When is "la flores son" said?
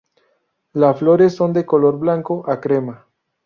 0.73-1.53